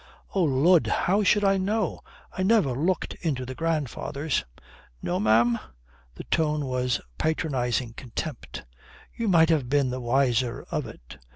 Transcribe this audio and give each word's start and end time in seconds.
"Oh 0.33 0.41
Lud, 0.41 0.87
how 0.87 1.21
should 1.21 1.43
I 1.43 1.57
know? 1.57 1.99
I 2.31 2.41
never 2.41 2.71
looked 2.73 3.13
into 3.21 3.45
the 3.45 3.53
grandfathers." 3.53 4.43
"No, 4.99 5.19
ma'am?" 5.19 5.59
The 6.15 6.23
tone 6.23 6.65
was 6.65 7.01
patronizing 7.19 7.93
contempt. 7.93 8.65
"You 9.13 9.27
might 9.27 9.49
have 9.49 9.69
been 9.69 9.91
the 9.91 10.01
wiser 10.01 10.65
of 10.71 10.87
it. 10.87 11.19